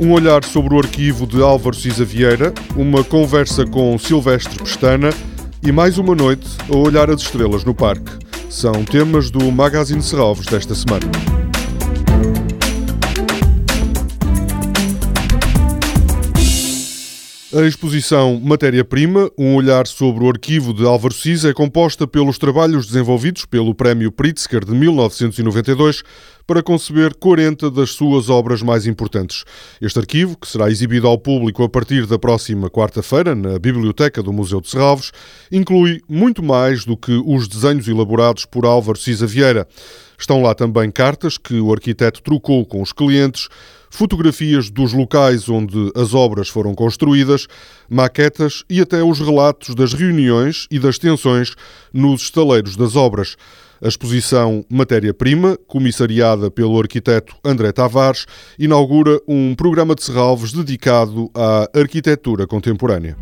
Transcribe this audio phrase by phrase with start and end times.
[0.00, 5.10] Um olhar sobre o arquivo de Álvaro Cisa Vieira, uma conversa com Silvestre Pestana
[5.62, 8.10] e mais uma noite a olhar as estrelas no parque.
[8.48, 11.04] São temas do Magazine Serralves desta semana.
[17.52, 22.86] A exposição Matéria-Prima, um olhar sobre o arquivo de Álvaro Siza, é composta pelos trabalhos
[22.86, 26.04] desenvolvidos pelo Prémio Pritzker de 1992
[26.50, 29.44] para conceber 40 das suas obras mais importantes.
[29.80, 34.32] Este arquivo, que será exibido ao público a partir da próxima quarta-feira na Biblioteca do
[34.32, 35.12] Museu de Serralves,
[35.52, 39.64] inclui muito mais do que os desenhos elaborados por Álvaro Siza Vieira.
[40.18, 43.46] Estão lá também cartas que o arquiteto trocou com os clientes,
[43.88, 47.46] fotografias dos locais onde as obras foram construídas,
[47.88, 51.54] maquetas e até os relatos das reuniões e das tensões
[51.92, 53.36] nos estaleiros das obras.
[53.82, 58.26] A exposição Matéria-Prima, comissariada pelo arquiteto André Tavares,
[58.58, 63.16] inaugura um programa de Serralves dedicado à arquitetura contemporânea.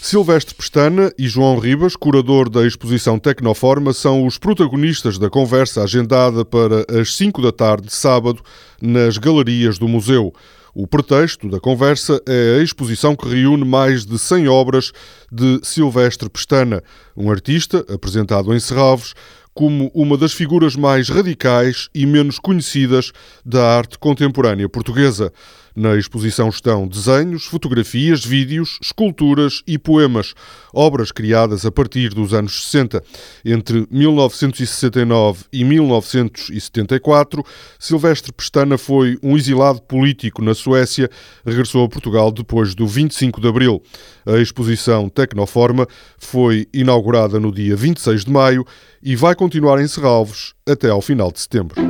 [0.00, 6.44] Silvestre Pestana e João Ribas, curador da exposição Tecnoforma, são os protagonistas da conversa agendada
[6.44, 8.40] para as 5 da tarde de sábado
[8.80, 10.32] nas galerias do museu.
[10.74, 14.92] O pretexto da conversa é a exposição que reúne mais de 100 obras
[15.30, 16.82] de Silvestre Pestana,
[17.16, 19.14] um artista apresentado em Serralves
[19.52, 23.12] como uma das figuras mais radicais e menos conhecidas
[23.44, 25.32] da arte contemporânea portuguesa.
[25.74, 30.34] Na exposição estão desenhos, fotografias, vídeos, esculturas e poemas,
[30.74, 33.02] obras criadas a partir dos anos 60.
[33.44, 37.44] Entre 1969 e 1974,
[37.78, 41.08] Silvestre Pestana foi um exilado político na Suécia,
[41.44, 43.82] regressou a Portugal depois do 25 de abril.
[44.26, 45.86] A exposição Tecnoforma
[46.18, 48.64] foi inaugurada no dia 26 de maio
[49.02, 51.89] e vai continuar em Serralves até ao final de setembro.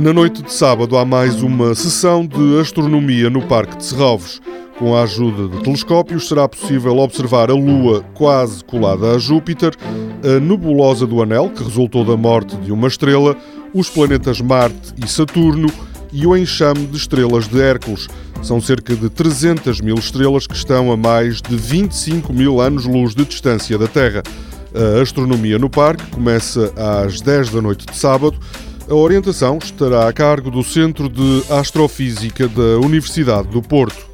[0.00, 4.40] Na noite de sábado há mais uma sessão de astronomia no Parque de Serralves.
[4.78, 9.76] Com a ajuda de telescópios será possível observar a Lua quase colada a Júpiter,
[10.24, 13.36] a nebulosa do Anel, que resultou da morte de uma estrela,
[13.74, 15.70] os planetas Marte e Saturno
[16.10, 18.08] e o enxame de estrelas de Hércules.
[18.42, 23.26] São cerca de 300 mil estrelas que estão a mais de 25 mil anos-luz de
[23.26, 24.22] distância da Terra.
[24.74, 26.72] A astronomia no parque começa
[27.04, 28.38] às 10 da noite de sábado
[28.90, 34.10] a orientação estará a cargo do Centro de Astrofísica da Universidade do Porto.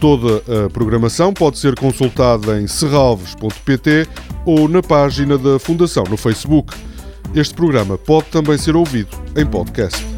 [0.00, 4.06] Toda a programação pode ser consultada em serralves.pt
[4.46, 6.72] ou na página da Fundação no Facebook.
[7.34, 10.11] Este programa pode também ser ouvido em podcast.